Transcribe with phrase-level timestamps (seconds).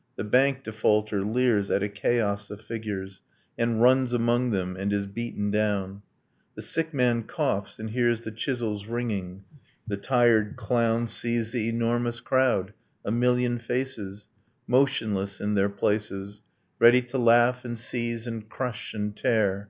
[0.18, 3.22] The bank defaulter leers at a chaos of figures,
[3.56, 6.02] And runs among them, and is beaten down;
[6.54, 9.42] The sick man coughs and hears the chisels ringing;
[9.88, 12.74] The tired clown Sees the enormous crowd,
[13.06, 14.28] a million faces,
[14.66, 16.42] Motionless in their places,
[16.78, 19.68] Ready to laugh, and seize, and crush and tear